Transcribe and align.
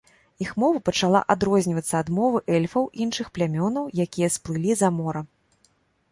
Іх 0.43 0.51
мова 0.61 0.79
пачала 0.87 1.19
адрознівацца 1.33 1.93
ад 2.03 2.07
мовы 2.19 2.39
эльфаў 2.59 2.87
іншых 3.05 3.27
плямёнаў, 3.35 3.85
якія 4.05 4.29
сплылі 4.39 4.71
за 4.79 4.89
мора. 4.97 5.21